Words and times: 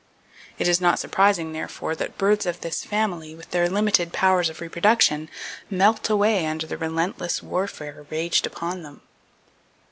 It 0.57 0.67
is 0.67 0.81
not 0.81 0.97
surprising, 0.97 1.51
therefore, 1.53 1.95
that 1.95 2.17
birds 2.17 2.47
of 2.47 2.61
this 2.61 2.83
family, 2.83 3.35
with 3.35 3.51
their 3.51 3.69
limited 3.69 4.11
powers 4.11 4.49
of 4.49 4.59
reproduction, 4.59 5.29
melt 5.69 6.09
away 6.09 6.47
under 6.47 6.65
the 6.65 6.75
relentless 6.79 7.43
warfare 7.43 8.07
waged 8.09 8.47
upon 8.47 8.81
them. 8.81 9.01